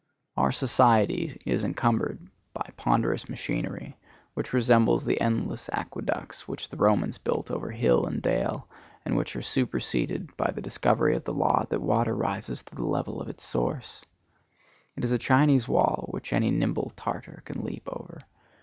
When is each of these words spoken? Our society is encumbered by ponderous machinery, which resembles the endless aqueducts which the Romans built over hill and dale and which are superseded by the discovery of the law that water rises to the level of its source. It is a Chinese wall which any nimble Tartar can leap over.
Our 0.35 0.51
society 0.51 1.39
is 1.45 1.63
encumbered 1.63 2.27
by 2.53 2.67
ponderous 2.75 3.29
machinery, 3.29 3.95
which 4.33 4.51
resembles 4.51 5.05
the 5.05 5.21
endless 5.21 5.69
aqueducts 5.71 6.47
which 6.47 6.69
the 6.69 6.75
Romans 6.77 7.19
built 7.19 7.51
over 7.51 7.69
hill 7.69 8.07
and 8.07 8.19
dale 8.19 8.67
and 9.05 9.15
which 9.15 9.35
are 9.35 9.43
superseded 9.43 10.35
by 10.37 10.49
the 10.49 10.59
discovery 10.59 11.15
of 11.15 11.23
the 11.25 11.35
law 11.35 11.67
that 11.69 11.81
water 11.83 12.15
rises 12.15 12.63
to 12.63 12.73
the 12.73 12.83
level 12.83 13.21
of 13.21 13.29
its 13.29 13.43
source. 13.43 14.03
It 14.95 15.03
is 15.03 15.11
a 15.11 15.19
Chinese 15.19 15.67
wall 15.67 16.07
which 16.09 16.33
any 16.33 16.49
nimble 16.49 16.93
Tartar 16.95 17.43
can 17.45 17.61
leap 17.63 17.83
over. 17.87 18.23